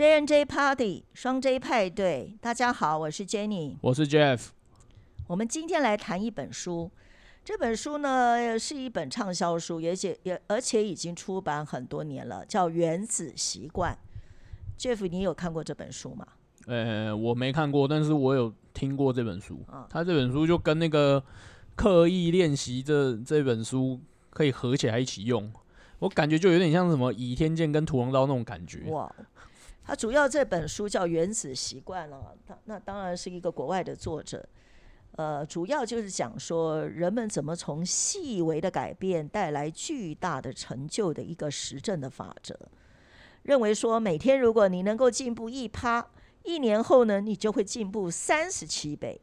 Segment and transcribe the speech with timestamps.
[0.00, 4.46] J N J Party 双 J 派对，大家好，我是 Jenny，我是 Jeff。
[5.26, 6.90] 我们今天来谈一本书，
[7.44, 13.94] 这本书呢是一本畅销书，而且也而且已经出版很多年了，叫《原子习惯》。
[14.82, 16.26] Jeff，你有看过这本书吗？
[16.66, 19.60] 呃，我没看过，但是我有听过这本书。
[19.90, 21.22] 他这本书就跟那个
[21.76, 25.52] 刻意练习这这本书可以合起来一起用，
[25.98, 28.84] 我感觉就有点像什么倚天剑跟屠龙刀那种感觉。
[28.88, 29.14] 哇！
[29.90, 34.48] 他主要这本书叫《原子习惯》了，他那当然是一个国外的作者，
[35.16, 42.56] 呃，主要就是讲说人们怎么从细微的改变带来巨大的成就的一个实证的法则。
[43.42, 46.06] 认为说每天如果你能够进步一趴，
[46.44, 49.20] 一年后呢，你就会进步三十七倍。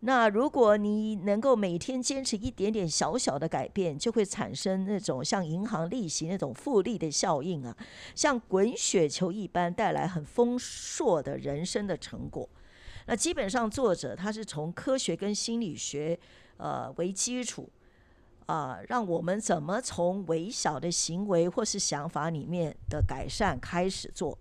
[0.00, 7.76] 那如果你能够每天坚持一点点小小的改变，就会产生那种像银行利息那种复利的效应啊，
[8.14, 12.48] 像滚雪球一般带来很丰硕的人生的成果。
[13.06, 16.16] 那基本上作者他是从科学跟心理学
[16.58, 17.68] 呃为基础
[18.46, 24.38] 啊，让我们怎么从微小的行为或是想法里面的改善开始做。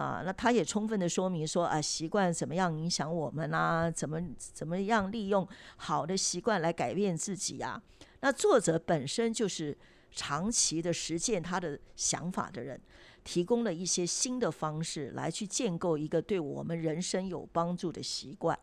[0.00, 3.90] 啊，那他也充分的说明说啊，习惯怎么样影响我们啊？
[3.90, 7.80] 怎么怎么样利用好的习惯来改变自己呀？
[8.20, 9.76] 那作者本身就是
[10.10, 12.80] 长期的实践他的想法的人，
[13.24, 18.58] 提供了一些新的方式来去建构一个对我们人生有帮助的习惯。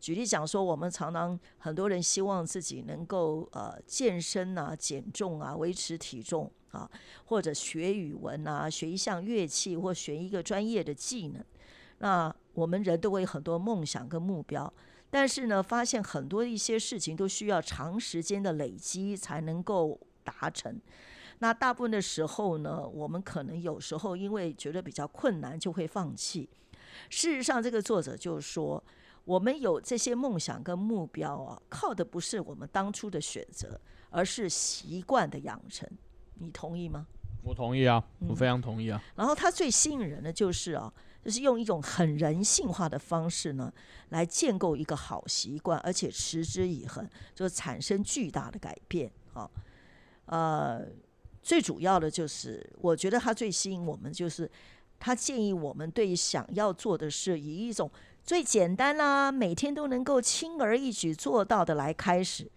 [0.00, 6.50] 举例讲说，我们常常很多人希望自己能够呃健身啊、减重啊、维持体重。
[6.72, 6.90] 啊，
[7.26, 11.42] 或者学语文啊，学一项乐器，或学一个专业的技能，
[11.98, 14.72] 那我们人都会有很多梦想跟目标，
[15.08, 20.80] 但是呢，发现很多一些事情都需要长时间的累积才能够达成。
[21.38, 26.48] 那大部分的时候呢，我们可能有时候因为觉得比较困难，就会放弃。
[27.08, 28.82] 事实上，这个作者就说，
[29.24, 33.80] 我们有这些梦想跟目标啊，靠的不是我们当初的选择，
[34.10, 35.88] 而是习惯的养成。
[36.34, 37.06] 你同意吗？
[37.42, 39.02] 我同意啊，我非常同意啊。
[39.16, 40.92] 然后他最吸引人的就是啊，
[41.24, 43.72] 就是用一种很人性化的方式呢，
[44.10, 49.50] 来建构一个好习惯，而且持之以恒，就产生巨大的改变啊。
[50.26, 50.86] 呃，
[51.42, 54.48] 最主要的就是，我觉得他最吸引我们，就是
[55.00, 57.90] 他建议我们对想要做的事，以一种
[58.22, 62.48] 最简单啦，每天都能够轻而易举做到的来开始。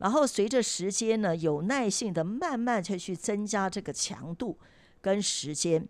[0.00, 4.58] 然后随着时间呢，有耐性的慢慢去去增加这个强度
[5.00, 5.86] 跟时间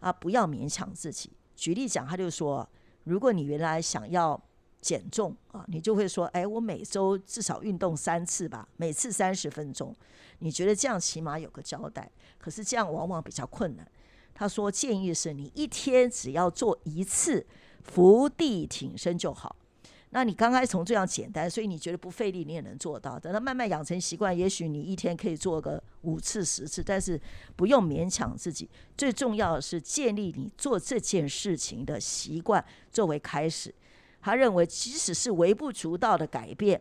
[0.00, 1.32] 啊，不要勉强自己。
[1.56, 2.68] 举例讲，他就说，
[3.04, 4.40] 如果你原来想要
[4.80, 9.94] 减重啊，你就会说，哎，我每周至少运动三次吧，每次三十分钟。
[10.40, 12.10] 你觉得这样起码有个交代？
[12.38, 13.90] 可是这样往往比较困难。
[14.34, 17.46] 他说建议是你一天只要做一次
[17.82, 19.56] 伏地挺身就好。
[20.14, 23.18] 那你刚开始从这样简单，所以你觉得不费力，你也能做到。
[23.18, 27.20] 等到慢慢养成习惯，也许你一天可以做个五次、十次，但是
[27.56, 28.70] 不用勉强自己。
[28.96, 33.74] 最重要的是建立你做这件事情的习惯作为开始。
[34.20, 36.80] 他认为，即使是微不足道的改变，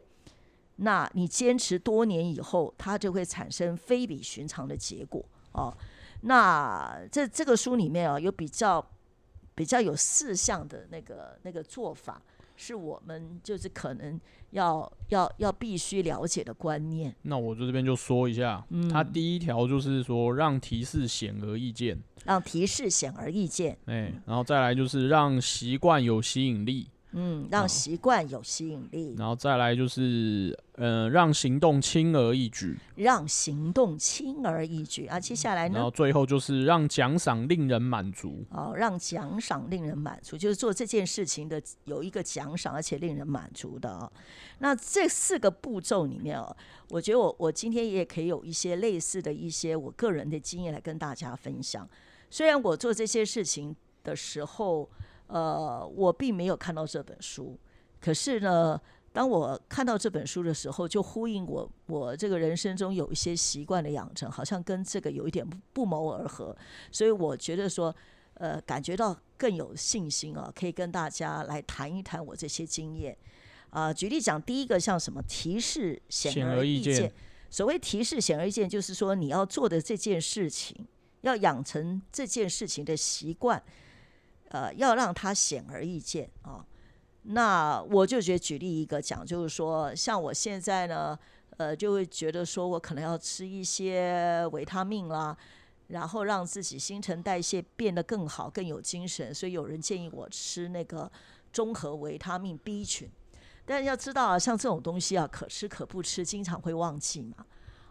[0.75, 5.75] 那你坚持多年以后，它就会产生非比寻常的结果哦。
[6.21, 8.87] 那这这个书里面啊，有比较
[9.55, 12.21] 比较有四项的那个那个做法。
[12.55, 14.19] 是我们就是可能
[14.51, 17.15] 要要要必须了解的观念。
[17.23, 23.77] 那我就这边就说一下，他第一条就是说让提示显而易见，让提示显而易见。
[23.85, 26.87] 哎，然后再来就是让习惯有吸引力。
[27.15, 35.19] 嗯，让习惯有吸引力，然后再来就是，呃，让行动轻而易举，让行动轻而易举啊。
[35.19, 35.75] 接下来呢？
[35.75, 38.43] 然后最后就是让奖赏令人满足。
[38.49, 44.11] 哦，让奖赏令人满足，就是做这件事情的有一个奖赏，而且令人满足的啊。
[44.57, 46.55] 那这四个步骤里面哦，
[46.89, 51.87] 我觉得我我今天也可以有一些类似的一些我个人的经验来跟大家分享。
[52.31, 54.89] 虽然我做这些事情的时候。
[55.33, 57.59] 呃，我并没有看到这本书，
[57.99, 58.79] 可是呢，
[59.11, 65.43] 当我看到这本书的时候，就呼应我我这个人生中有一些习惯的养成，好像跟这个有一点
[65.73, 66.55] 不谋而合，
[66.91, 67.95] 所以我觉得说，
[68.35, 73.17] 呃，感觉到更有信心啊，可以跟大家来谈一谈我这些经验
[73.71, 73.91] 啊。
[73.91, 77.11] 举例讲，第一个像什么提示显而易见，
[77.49, 80.85] 所谓提示显而易见，就是说你要做的这件事情，
[81.21, 83.63] 要养成这件事情的习惯。
[84.53, 86.65] 呃，要让它显而易见啊。
[87.23, 91.17] 那我就觉得举例一个讲，就是说，像我现在呢，
[91.57, 95.35] 呃，就会觉得说我可能要吃一些维他命啦。
[95.87, 99.35] 然后让自己新陈代谢变得更好、更有精神。
[99.35, 101.11] 所以有人建议我吃那个
[101.51, 103.07] 综合维他命 B 群，
[103.65, 107.45] 但要知道啊，像这种东西啊，可吃可不吃，经常会忘记嘛。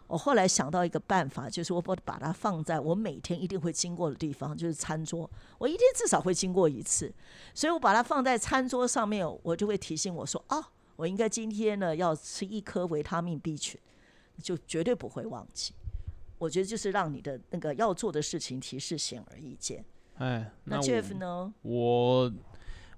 [0.07, 5.29] 我后来想到一个办法，就是我把把它放在我每天一定会经过的地方，就是餐桌。
[5.57, 7.11] 我一天至少会经过一次，
[7.53, 10.63] 所以我把它放在餐桌上面，我就会提醒我说：哦，
[10.95, 13.79] 我应该今天呢要吃一颗维他命 B 群，
[14.41, 15.73] 就绝对不会忘记。
[16.37, 19.83] 我觉得就是让你的那个要做的事情提示显而易见。
[20.17, 21.53] 哎，那 Jeff 呢？
[21.61, 22.31] 我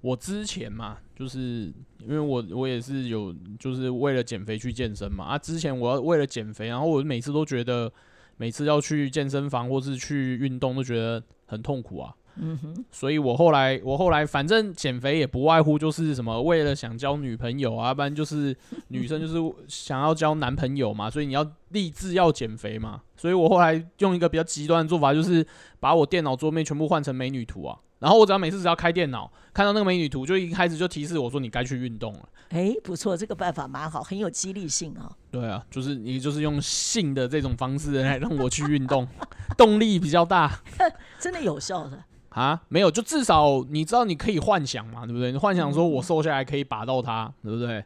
[0.05, 7.91] 我之前嘛，就是因为我我也是有就是为了减肥去健身嘛啊，之前我要为了减肥，然后我每次都觉得
[8.37, 12.13] 每次要去健身房或是去运动都觉得很痛苦啊。
[12.37, 18.55] 嗯哼，所以我后来，我后来反正减肥也不外乎就是什么，为了想交女朋友啊，不然就是
[18.89, 19.37] 女生就是
[19.67, 23.01] 想要交男朋友嘛，所以你要立志要减肥嘛。
[23.15, 25.45] 所以我后来用一个比较极端的做法，就是
[25.79, 27.77] 把我电脑桌面全部换成美女图啊。
[27.99, 32.29] 然后我只要每次只要开电脑，看到那个美女图，就一开始就提示我说你该去运动了。
[32.49, 35.09] 哎，不错，这个办法蛮好，很有激励性啊。
[35.31, 39.07] 对啊，就是你就是用性的这种方式来让我去运动，
[39.57, 40.61] 动力比较大，
[41.19, 42.03] 真的有效的。
[42.29, 45.31] 啊，没有，就至少你知道你可以幻想嘛，对不对？
[45.31, 47.83] 你幻想说我瘦下来可以拔到它，对不对？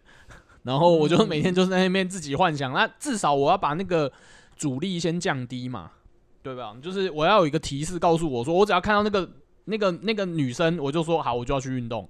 [0.70, 4.12] 然后我就每天就是在那边自己幻想，那至少我要把那个
[4.56, 5.94] 阻力先降低嘛，
[6.44, 6.78] 对吧？
[6.80, 9.28] 就是我要有一个提示告诉我说，我只要看到那个
[9.66, 12.08] 那个那个女生，我就说好，我就要去运动。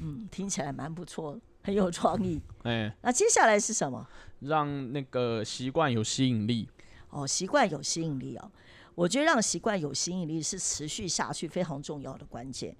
[0.00, 2.40] 嗯，听起来蛮不错，很有创意。
[2.64, 4.04] 哎，那接下来是什么？
[4.40, 6.68] 让那个习惯有吸引力。
[7.10, 8.50] 哦，习惯有吸引力哦。
[8.96, 12.76] 我觉得让习惯有吸引力是持续下去非常重要的关键。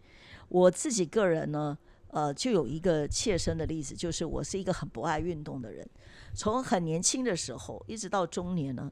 [0.48, 5.88] 我自己个人呢，呃，就有一个切身的例子，就是我是一个很不爱运动的人。
[6.34, 8.90] 从很年轻的时候一直到中年呢，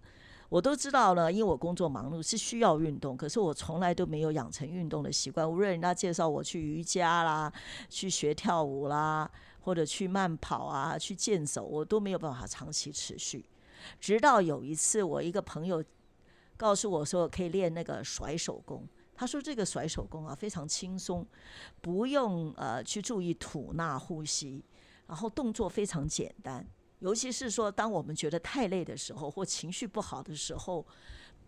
[0.49, 5.51] 我都知道呢，因为我工作忙碌是需要运动，可是我从来都没有养成运动的习惯。
[5.51, 7.53] 无论人家介绍我去瑜伽啦、
[7.89, 9.31] 去学跳舞啦，
[9.61, 13.45] 或者去慢跑啊、去健走，我都没有办法长期持续。
[14.01, 15.83] 直到有一次，我一个朋友。
[16.59, 18.89] 告诉我说可以练那个甩手功。
[19.17, 21.27] 他说这个甩手功啊非常轻松，
[21.81, 24.63] 不用呃去注意吐纳呼吸，
[25.07, 26.65] 然后动作非常简单。
[26.99, 30.87] 尤其是说当我们觉得太累的时候或情绪不好的时候，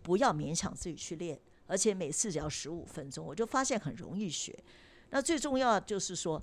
[0.02, 4.56] 不要勉强自己去练，而且每次只要十五分钟，我就发现很容易学。
[5.10, 6.42] 那最重要就是说，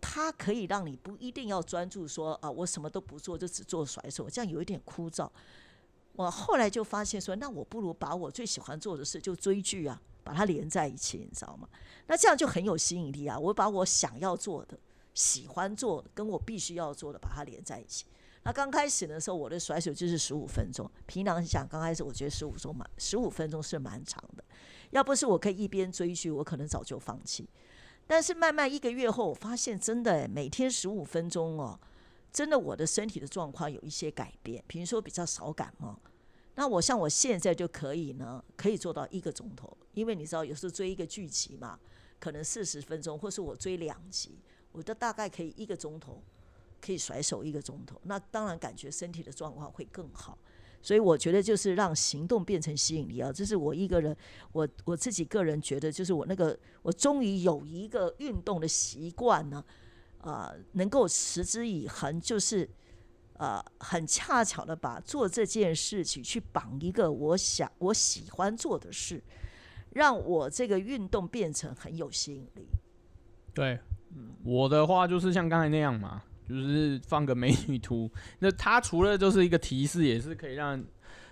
[0.00, 5.28] 它可以让你不一定要专注说啊我什么都不做就只做甩手，这样有一点枯燥。
[6.12, 11.68] 我后来就发现说，那我不如把我最喜欢做的事，就追剧啊，把它连在一起，你知道吗？
[12.06, 13.38] 那这样就很有吸引力啊！
[13.38, 14.78] 我把我想要做的、
[15.12, 18.06] 喜欢做的，跟我必须要做的，把它连在一起。
[18.42, 20.90] 那刚开始的时候，我的甩手就是十五分钟。
[21.06, 24.44] 平常想，刚开始我觉得十五分钟蛮，十五分钟是蛮长的。
[24.90, 27.48] 要不是我可以一边追剧，我可能早就放弃。
[28.06, 31.78] 但是慢慢一个月后，我发现真的，每天十五分钟哦。
[32.30, 35.98] 真的，我的身体的状况有一些改变，比如说比较少感冒。
[36.56, 41.78] 那我像我现在就可以呢，可以做到一个钟头，因为你知道有时候追一个剧集嘛，
[42.18, 44.38] 可能四十分钟，或是我追两集，
[44.72, 46.22] 我都大概可以一个钟头，
[46.80, 48.00] 可以甩手一个钟头。
[48.04, 50.38] 那当然感觉身体的状况会更好。
[50.80, 54.16] 所以我觉得就是让行动变成吸引力啊，这是我一个人，
[54.52, 59.64] 我我自己个人觉得，就是我那个我终于有一个运动的习惯呢。
[60.26, 62.66] 呃，能够持之以恒，就是
[63.34, 69.22] 呃，很恰巧的把做这件事情去绑一个我想我喜欢做的事，
[69.90, 72.66] 让我这个运动变成很有吸引力。
[73.52, 73.78] 对，
[74.42, 80.84] 我的话就是像刚才那样嘛，就是放个美女图，那它除了就是一个提示，也是可以让。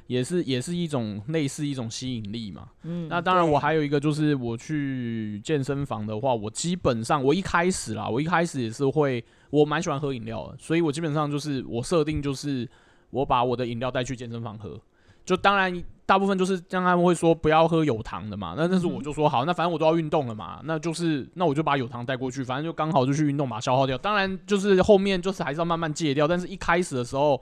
[0.06, 2.68] 也是也是一种类似一种吸引力嘛。
[2.82, 12.68] 嗯，那当然我还有一个就是我去健身房的话，我基本上我一开始啦，我一开始也是会，我蛮喜欢喝饮料的，所以我基本上就是我设定就是
[13.11, 14.78] 我把我的饮料带去健身房喝。
[15.25, 15.73] 就当然
[16.04, 23.97] 大部分就是像他们会说不要喝有糖的嘛，那但是我就说好，那反正我都要运动了嘛，那就是那我就把有糖带过去，反正就刚好就去运动把它消耗掉。
[23.97, 27.40] 当然就是后面就是还是要慢慢戒掉，但是一开始的时候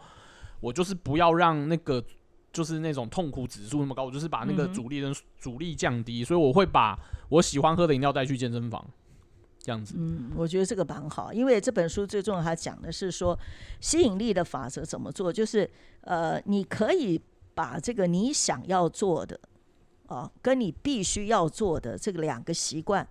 [0.60, 2.04] 我就是不要让那个。
[2.52, 8.84] 就是那种痛苦指数那么高，我就是把那个阻力跟阻力降低，所以我会把我喜欢喝的饮料带去健身房，
[9.60, 9.94] 这样子。
[9.96, 13.38] 嗯，我觉得这个蛮好，因为这本书最重要，它讲的是说
[13.80, 17.20] 吸引力的法则怎么做，就是呃，你可以
[17.54, 19.38] 把这个你想要做的
[20.08, 23.06] 啊，跟你必须要做的这个两个习惯，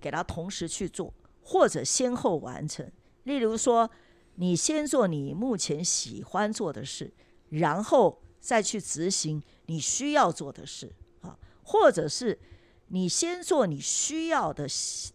[0.00, 2.90] 给它同时去做，或者先后完成。
[3.24, 3.90] 例如说，
[4.36, 7.12] 你先做你目前喜欢做的事，
[7.50, 8.22] 然后。
[8.48, 10.90] 再去执行你需要做的事
[11.20, 12.38] 啊，或者是
[12.86, 14.66] 你先做你需要的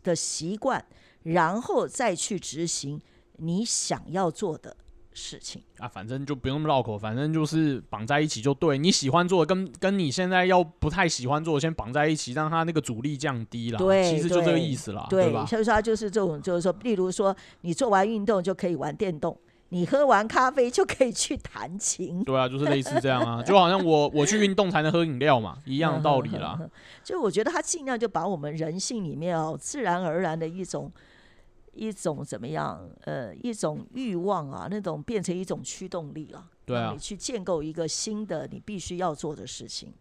[0.03, 0.85] 的习惯，
[1.23, 3.01] 然后再去执行
[3.37, 4.77] 你想要做的。
[5.15, 8.79] 事情啊，反正就不用那么绕口，反正就是绑在一起就对。
[8.79, 13.77] 你喜欢做的跟跟你现在要不太喜欢做的先绑在一起，让它那个阻力降低了。
[13.77, 15.45] 对，其实就这个意思啦，对吧？
[15.45, 19.37] 所以说就是这种，就是说，例如说你做完运动就可以玩电动，
[19.73, 22.23] 你喝完咖啡就可以去弹琴。
[22.23, 26.59] 对啊，就是类似这样啊， 就好像我我去运动才能喝饮料嘛，一样的道理啦。
[27.03, 30.91] 就我觉得他尽量就把我们人性里面哦，自然而然的一种。
[31.75, 32.87] 一种怎么样？
[33.05, 36.45] 呃，一种欲望啊，那种变成一种驱动力了。
[36.67, 39.91] 对啊，你去建构一个新的你必须要做的事情。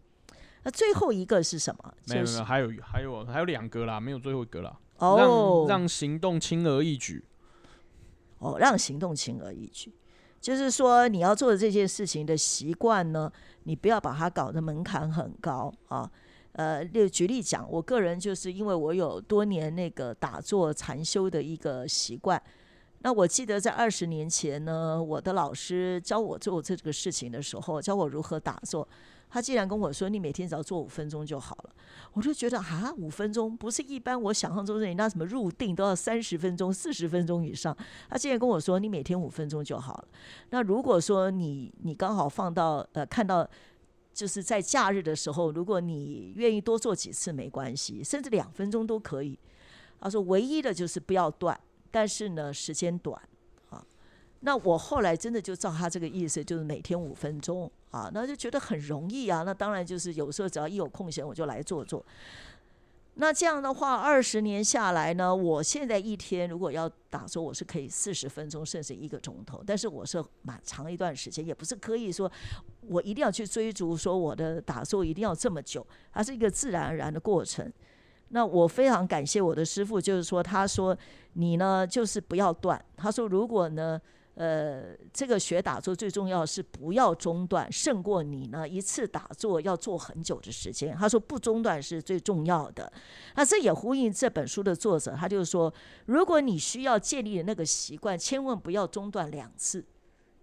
[0.61, 1.93] 那最后一个是什么？
[2.09, 4.77] 没有没有，还有还有还有两个啦，没有最后一个啦。
[4.99, 7.25] 哦，让让行动轻而易举。
[8.43, 9.89] 哦，让行动轻而易举，
[10.41, 13.31] 就是说你要做的这件事情的习惯呢，
[13.63, 16.11] 你不要把它搞得门槛很高啊。
[16.51, 22.39] 呃，就举例讲，我个人就是因为我有多年那个打坐禅修的一个习惯。
[22.99, 28.87] 那我记得在二十年前呢，我的老师教我做这个事情的时候，教我如何打坐。
[29.33, 31.75] 他既然跟我说，你每天只要做五分钟就好了，
[32.13, 37.75] 我就觉得啊，五分钟不是一般我想象中的那什么入定都要三十分钟、四十分钟以上。
[38.07, 40.07] 他竟然跟我说，你每天五分钟就好了。
[40.51, 43.49] 那如果说你你刚好放到呃看到。
[44.15, 49.39] 就是在假日的时候，如果你愿意多做几次没关系，甚至两分钟都可以。
[49.99, 51.59] 他说，唯一的就是不要断，
[51.89, 53.19] 但是呢时间短。
[54.45, 59.43] 那我后来真的就照他这个意思，就是每天五分钟啊，那就觉得很容易啊。
[59.43, 62.05] 那当然就是有时候只要一有空闲，我就来做做。
[63.13, 69.63] 那这样的话，二十年下来呢，我现在一天如果要打坐，我是可以四十分钟甚至一个钟头。
[69.65, 72.29] 但是我是蛮长一段时间，也不是可以说
[72.81, 77.71] 我一定要去追逐说我的打坐一定要这么久，它是一个自然而然的过程。
[78.27, 80.97] 那我非常感谢我的师傅，就是说他说
[81.33, 82.83] 你呢就是不要断。
[82.97, 84.01] 他说如果呢。
[84.35, 90.95] 呃，这个学打坐最重要是不要中断，胜过你呢一次打坐要做很久的时间。
[90.97, 92.91] 他说不中断是最重要的。
[93.35, 95.71] 那这也呼应这本书的作者，他就是说，
[96.07, 99.85] 如果你需要建立的那个习惯，千万不要中断两次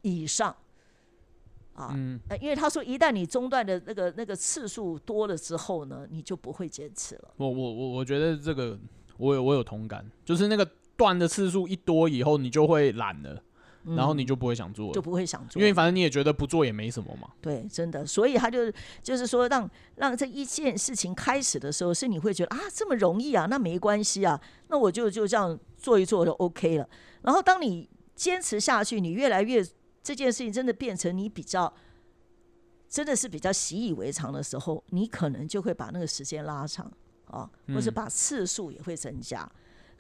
[0.03, 0.55] 以上
[1.75, 1.91] 啊。
[1.93, 2.21] 嗯。
[2.41, 7.35] 因为他说，一旦你中断的那个那个次数多了之后呢，你就不会坚持了。
[7.37, 8.79] 我我我我觉得这个
[9.17, 10.65] 我有我有同感，就是那个
[10.97, 13.43] 断的次数一多以后，你就会懒了。
[13.97, 17.29] 然后你就不会想做，就不会想做，因为反正你也觉得不做也没什么嘛。
[17.41, 26.89] 对，真的，所以他就就是说，让让这一件事情开始的时候，是你会觉得啊，这么容易啊，那没关系啊，那我就就这样做一做就 OK 了。
[27.23, 29.65] 然后当你坚持下去，你越来越
[30.03, 31.73] 这件事情真的变成你比较
[32.89, 36.91] 真的是比较习以为常的时候，你可能就会把那个时间拉长
[37.27, 39.51] 啊，或者把次数也会增加。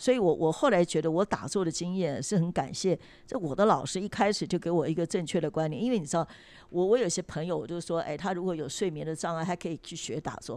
[0.00, 6.26] 所以，我我后来觉得我打坐的经验是很感谢这我的老师一开始就给我一个正确的观念，因为你知道，
[6.70, 10.56] 我我有些朋友我就说，哎，他如果有睡眠的障碍，还可以去学打坐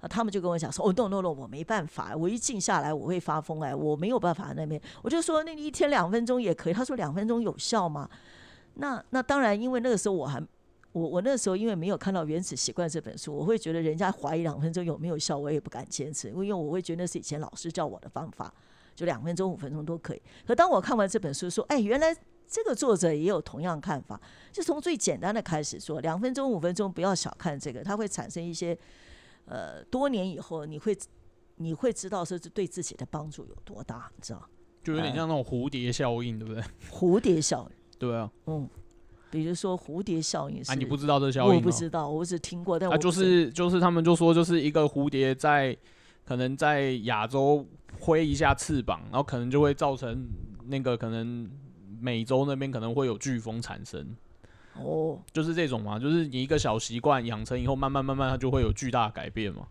[0.00, 0.08] 啊。
[0.08, 4.80] 他们就跟我讲说，哦，no no no，我没办法，我一静下来我会发疯哎，我没有办法那边。
[5.02, 6.72] 我就说，那你一天两分钟也可以。
[6.72, 8.10] 他说两分钟有效吗？
[8.74, 10.44] 那那当然，因为那个时候我还
[10.90, 18.52] 我我那时候因为没有看到《原始习惯》这本书，我会觉得人家怀疑两分钟有没有效，我也不敢坚持，因为我会觉得那是以前老师教我的方法。
[18.94, 20.22] 就两分钟、五分钟都可以。
[20.46, 22.14] 可当我看完这本书，说：“哎，原来
[22.46, 24.20] 这个作者也有同样看法。”
[24.52, 28.76] 就从最简单的开始说，两分钟、五分钟，不要小看这个，它会产生一些
[29.46, 30.96] 呃，多年以后你会
[31.56, 34.42] 你会知道说这对自己的帮助有多大，你知道？
[34.82, 36.62] 就有点像那种蝴蝶效应，对不对？
[36.90, 38.68] 蝴蝶效应，对啊，嗯，
[39.30, 41.54] 比如说蝴蝶效应，啊，你不知道这效应？
[41.54, 45.76] 我不知道，我只听过，但啊，就是就是他们就说，就是一个蝴蝶在
[46.30, 47.66] 可能在亚洲。
[47.98, 50.26] 挥一下翅膀，然后可能就会造成
[50.66, 51.50] 那个可能
[52.00, 54.16] 美洲那边可能会有飓风产生。
[54.74, 59.66] 哦，就是这种嘛，就是你一个小习惯养成以后，慢慢慢慢它就会有巨大改变嘛。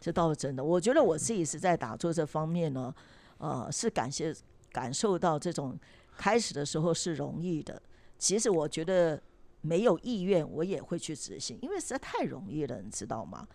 [0.00, 2.92] 这倒是真的，我觉得我自己是在打坐这方面呢，
[3.38, 4.34] 呃，是感谢
[4.72, 5.78] 感受到这种
[6.18, 7.80] 开始的时候是容易的。
[8.18, 9.22] 其实我觉得
[9.62, 13.46] 没有意愿，我也会去执行，因为实在太容易了，你知道吗？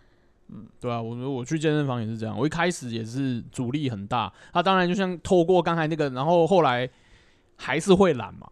[0.48, 4.32] 嗯，对啊，我我去健身房也是这样，我一开始也是阻力很大。
[4.52, 6.88] 他当然就像透过刚才那个，然后后来
[7.56, 8.48] 还是会懒嘛，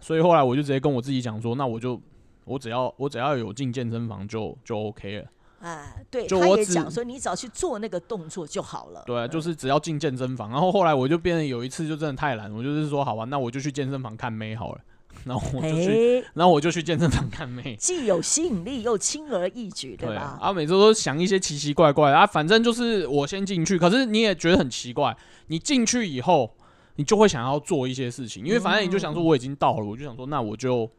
[0.00, 2.00] 所以后来我就直接跟我自己讲说，那我就
[2.44, 5.26] 我只要我只要有进健身房就就 OK 了。
[5.60, 9.02] 啊，对，他也讲说你只要去做那个动作就好了。
[9.04, 10.50] 对，就是只要进健身房。
[10.50, 14.80] 然后后来我就变得有一次就真的太懒，我就是说好吧，那我就去健身房看妹好了。
[15.24, 20.38] 然后我就去，然后我就去健身房看妹，既有吸引力又轻而易举，对吧？
[20.40, 25.16] 啊，每次都想一些奇奇怪怪啊，反正就是我先进去，可是你也觉得很奇怪，
[25.48, 26.54] 你进去以后，
[26.96, 30.90] 你就会想要做一些事情，因为反正你就想说我已经到了，我就想说那我就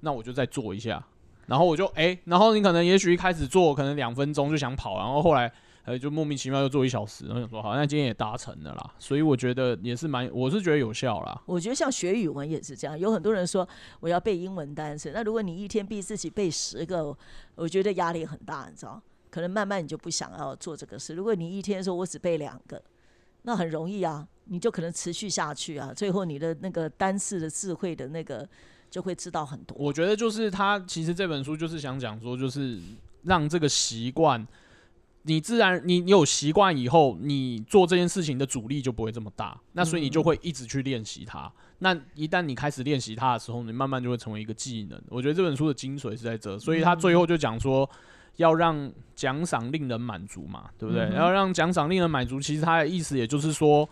[0.00, 1.04] 那我就再做一下，
[1.46, 5.52] 然后我就哎，然后你可能也许一开始做可能两分钟就想跑，然后后来。
[5.84, 11.42] 呃，就莫名其妙又做一小时，然后想说好，那今天也达成了啦，所以我觉得也是蛮，我是觉得有效啦。
[11.44, 17.16] 我觉得像学语文也是这样，有很多人说我要背英文单词，那如果你一天逼自己背十个，
[17.56, 19.02] 我觉得压力很大，你知道？
[19.28, 21.14] 可能慢慢你就不想要做这个事。
[21.14, 22.80] 如果你一天说我只背两个，
[23.42, 28.48] 那很容易啊，你就可能持续下去啊，最后你的那个单词的智慧的那个
[28.88, 29.76] 就会知道很多。
[29.80, 32.78] 我觉得就是他其实这本书就是想讲说，就是
[33.24, 34.46] 让这个习惯。
[35.24, 39.56] 你自然，你你有习惯以后，你做这件事情的阻力就不会这么大。
[39.72, 41.50] 那所以你就会一直去练习它。
[41.78, 45.00] 那一旦你开始练习它的时候，你慢慢就会成为一个技能。
[45.08, 47.88] 我觉得这本书的精髓是在这，所以他最后就讲说，
[48.36, 51.08] 要让奖赏令人满足嘛，对不对？
[51.14, 53.88] 要让奖赏令人满足，其实他的意思也就是说，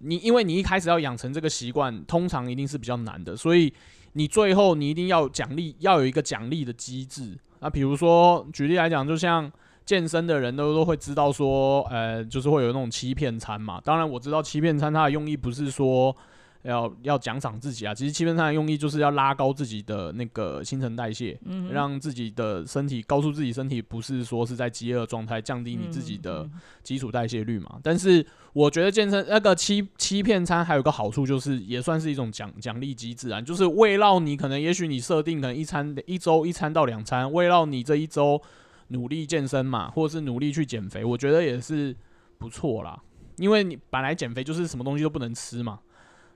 [0.00, 3.72] 你因为你一开始要养成这个习惯，通常一定是比较难的，所以
[4.12, 7.34] 你最后你一定要奖励，要有一个奖励的机制。
[7.60, 9.50] 那比如说举例来讲，就像。
[9.86, 13.80] 健身的人都都会知道说，呃，就是会有那种欺骗餐嘛。
[13.84, 16.14] 当然我知道欺骗餐它的用意不是说
[16.62, 21.38] 要要奖赏自己啊，其实欺骗餐的用意就是要拉高自己的那个新陈代谢，
[21.70, 26.44] 让自己的身体告诉自己身体不是说是在饥饿状态，降低你自己的
[26.82, 27.78] 基础代谢率嘛。
[27.80, 38.42] 但是我觉得健身那个欺欺骗餐还有个好处就是也算是一种奖奖励机制啊，就是为了你可能也许你设定可能一餐一周一餐到两餐，为了你这一周。
[38.88, 41.94] 努力健身嘛，或者是努力去减肥，我觉得也是
[42.38, 43.00] 不错啦。
[43.38, 45.80] 因为你本来减肥就是什么东西都不能吃嘛，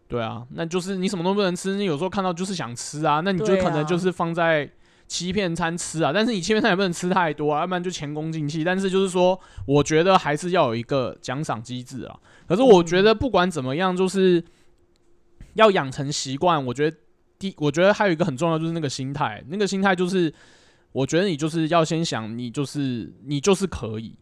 [0.06, 4.70] 对啊，那就是你什么都不能吃，你有时候看到就是想吃啊，那你就可能就是放在
[5.06, 6.12] 欺骗餐吃啊。
[6.12, 8.62] 但是你欺骗餐也不能吃太多啊，要不然就前功尽弃。
[8.62, 12.18] 但是就是说，我觉得还是要有一个奖赏机制啊。
[12.46, 14.44] 可是我觉得不管怎么样，就是
[15.54, 16.62] 要养成习惯。
[16.66, 16.96] 我觉得
[17.38, 20.34] 第，我觉得还有一个很重要就是那个心态，那个心态就是。
[20.92, 24.16] 我觉得你就是要先想，你就是你就是可以，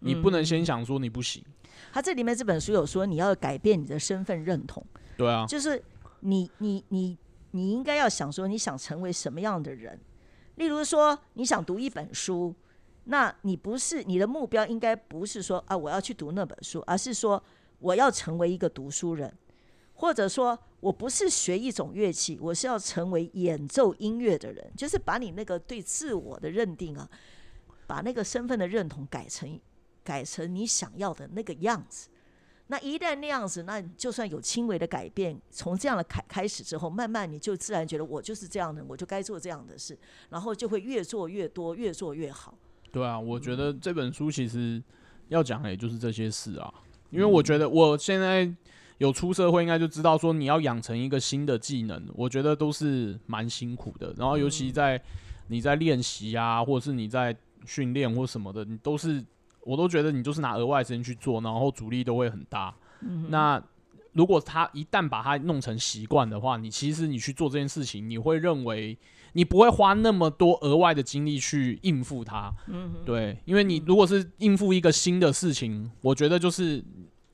[0.00, 1.44] 你不能先想说你不行。
[1.92, 4.84] 他这里面这本书有说，你要改变你的身份认同。
[5.16, 5.82] 对啊，就是
[6.20, 7.18] 你你你
[7.50, 9.98] 你应该要想说，你想成为什么样的人？
[10.56, 12.54] 例如说，你想读一本书，
[13.04, 17.42] 那你不是你的目标应该不是说啊，我要去读那本书，而是说
[17.78, 19.32] 我要成为一个读书人。
[19.96, 27.08] 或者说我不是学一种乐器，我是要成为演奏音乐的人，就是把你那个对自我的认定啊，
[27.86, 29.58] 把那个身份的认同改成
[30.04, 32.08] 改成你想要的那个样子。
[32.66, 42.54] 那一旦那样子，那就算有轻微的改变，从这样的开开始之后，慢慢你就自然觉得我就是这样的，我就该做这样的事，然后就会越做越多，越做越好。
[42.92, 44.82] 对啊，我觉得这本书其实
[45.28, 46.74] 要讲的也就是这些事啊，
[47.08, 48.54] 因为我觉得我现在。
[48.98, 54.14] 有出社会应该就知道说你要养成一个新的技能，我觉得都是蛮辛苦的。
[54.16, 54.98] 然后尤其在
[55.48, 59.22] 你在练习啊，或者是你在训练或什么的，你都是
[59.64, 62.74] 我都觉得你就是拿额外时间去做，然后阻力都会很大。
[63.28, 63.62] 那
[64.12, 68.96] 如果他一旦把它弄成习惯的话，你其实你去做这件事情，你会认为
[69.34, 72.50] 你不会花那么多额外的精力去应付它。
[72.68, 76.82] 嗯，对，因为你如果是应付一个新的事情，我觉得就是。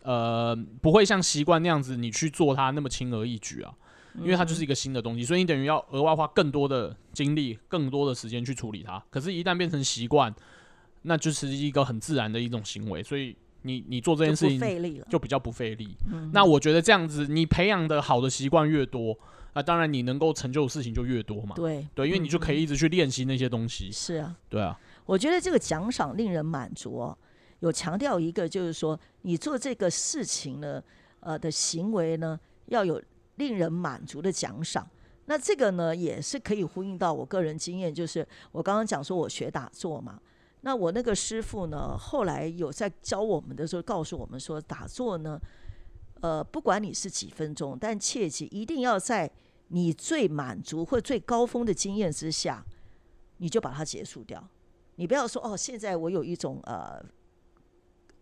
[0.03, 3.73] 呃，不会像习惯那样子，你去做它那么轻而易举啊，
[4.19, 9.03] 因为它就是一个新的东西，所以你等于要额外花更多的精力、更多的时间去处理它。
[9.11, 10.35] 可是，一旦变成习惯，
[11.03, 15.97] 那就是一个很自然的一种行为，所以你你做这件事情就比较不费力。
[16.33, 19.17] 那我觉得这样子，你培养的好的习惯越多，
[19.55, 21.55] 那当然你能够成就的事情就越多嘛。
[21.55, 23.91] 对对，因为你就可以一直去练习那些东西。
[23.93, 27.17] 是啊，对啊，我觉得这个奖赏令人满足。
[27.63, 30.83] 有强调一个，就是说你做这个事情呢，
[31.21, 33.01] 呃的行为呢，要有
[33.37, 34.89] 令人满足的奖赏。
[35.27, 40.21] 那这个呢，也是可以呼应到我个人经验，就是我刚刚讲说我学打坐嘛，
[40.63, 45.41] 那我那个师傅呢，后来有在教我们的时候，告诉我们说，打坐呢，
[46.21, 49.31] 呃，不管你是几分钟，但切记一定要在
[49.69, 52.67] 你最满足或最高峰的经验之下，
[53.37, 54.45] 你就把它结束掉。
[54.97, 57.01] 你不要说哦，现在我有一种呃。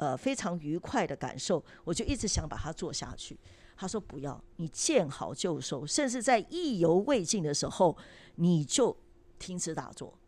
[0.00, 3.38] 呃，非常愉快的感受，我就一直想把它做下去。
[3.76, 7.94] 他说不要，你见好就收，甚至在意犹未尽的时候，
[8.36, 8.96] 你就
[9.38, 10.18] 停止打坐。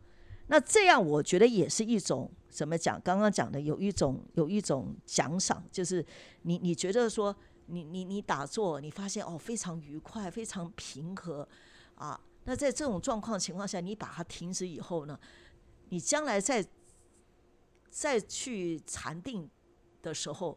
[0.45, 3.01] 那这样我觉得也是一种怎么讲？
[3.01, 6.05] 刚刚讲的有一种有一种奖赏，就是
[6.43, 11.49] 你你觉得说你你你打坐，你发现哦非常愉快，非常平和，
[11.95, 12.21] 啊。
[12.43, 15.19] 那在这种状况情况下，你把它停止以后呢，
[15.89, 16.63] 你将来再
[17.89, 19.49] 再去禅定
[20.03, 20.55] 的时候，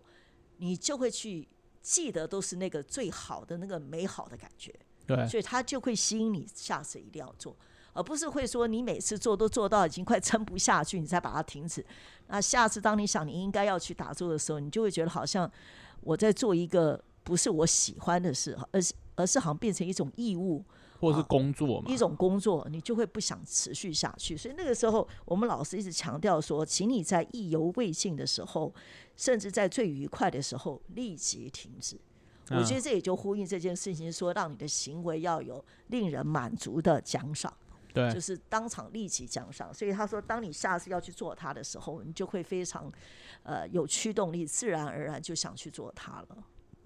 [0.58, 1.48] 你就会去
[1.80, 4.74] 记得都是那个最好的那个美好的感觉。
[5.06, 7.56] 对，所以它就会吸引你下次一定要做，
[7.94, 11.82] 而不是会说你每次做都做到已经快撑不下去，你才把它停止。
[12.26, 15.50] 那下次当你想你应该要去打坐的时候，你就会觉得好像
[16.00, 20.64] 我在做一个不是我喜欢的事，而是而是好像变成一种义务。
[21.00, 24.36] 或者是工作嘛，一种工作，你就会不想持续下去。
[24.36, 28.74] 所以那个时候，我们老师一直强调说，请你在意犹未尽的时候，
[29.16, 31.98] 甚至在最愉快的时候，立即停止。
[32.50, 37.52] 我觉得这也就呼应这件事情，说让你的行为要有令人满足的奖赏，
[37.92, 39.74] 对，就是当场立即奖赏。
[39.74, 42.90] 所以他说，当你下次要去做它的时候，你就会非常
[43.42, 46.38] 呃有驱动力，自然而然就想去做它了。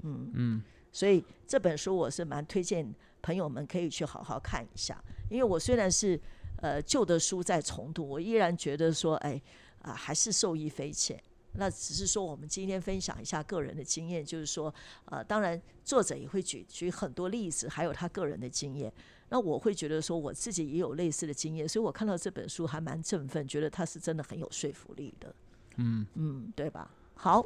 [0.03, 2.95] 嗯嗯，所以这本书我是蛮推荐。
[3.23, 6.21] 朋友们可以去好好看一下，因为我虽然是
[6.57, 9.41] 呃旧的书在重读，我依然觉得说，哎
[9.83, 11.21] 啊，还是受益匪浅。
[11.55, 14.73] 那只是说，我们今天分享一下个人的经验，就是说，
[15.07, 18.93] 呃，当然作者也会举举很多例子，还有他个人的经验。
[19.31, 25.35] 那我会觉得说，我自己也有类似的经验，所以我看到这本书还蛮振奋，觉得他是真的很有说服力的。
[25.77, 26.89] 嗯嗯，对吧？
[27.15, 27.45] 好，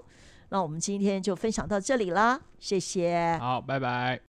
[0.51, 3.39] 那我们今天就分享到这里啦，谢谢。
[3.41, 4.21] 好，拜拜。